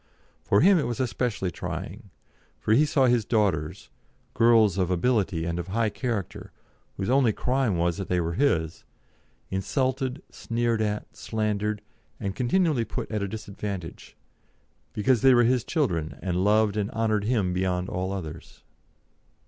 For 0.43 0.61
him 0.61 0.79
it 0.79 0.87
was 0.87 0.99
especially 0.99 1.51
trying, 1.51 2.09
for 2.59 2.73
he 2.73 2.85
saw 2.87 3.05
his 3.05 3.23
daughters 3.23 3.91
girls 4.33 4.79
of 4.79 4.89
ability 4.89 5.45
and 5.45 5.59
of 5.59 5.67
high 5.67 5.91
character, 5.91 6.51
whose 6.97 7.07
only 7.11 7.31
crime 7.31 7.77
was 7.77 7.97
that 7.97 8.07
they 8.07 8.19
were 8.19 8.33
his 8.33 8.83
insulted, 9.51 10.23
sneered 10.31 10.81
at, 10.81 11.15
slandered, 11.15 11.83
continually 12.33 12.83
put 12.83 13.11
at 13.11 13.21
a 13.21 13.27
disadvantage, 13.27 14.17
because 14.91 15.21
they 15.21 15.35
were 15.35 15.43
his 15.43 15.63
children 15.63 16.17
and 16.19 16.43
loved 16.43 16.77
and 16.77 16.89
honoured 16.89 17.25
him 17.25 17.53
beyond 17.53 17.87
all 17.87 18.11
others. 18.11 18.63